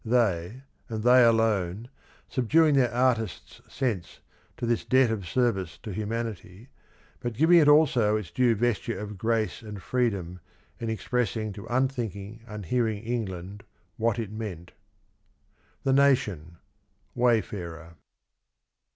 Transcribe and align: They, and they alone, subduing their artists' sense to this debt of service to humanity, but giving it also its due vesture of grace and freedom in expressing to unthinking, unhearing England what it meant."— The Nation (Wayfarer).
They, 0.17 0.63
and 0.89 1.03
they 1.03 1.23
alone, 1.23 1.87
subduing 2.27 2.73
their 2.73 2.91
artists' 2.91 3.61
sense 3.69 4.19
to 4.57 4.65
this 4.65 4.83
debt 4.83 5.11
of 5.11 5.27
service 5.27 5.77
to 5.83 5.91
humanity, 5.91 6.69
but 7.19 7.33
giving 7.33 7.59
it 7.59 7.67
also 7.67 8.15
its 8.15 8.31
due 8.31 8.55
vesture 8.55 8.97
of 8.97 9.19
grace 9.19 9.61
and 9.61 9.79
freedom 9.79 10.39
in 10.79 10.89
expressing 10.89 11.53
to 11.53 11.67
unthinking, 11.67 12.41
unhearing 12.47 13.03
England 13.03 13.63
what 13.95 14.17
it 14.17 14.31
meant."— 14.31 14.71
The 15.83 15.93
Nation 15.93 16.57
(Wayfarer). 17.13 17.93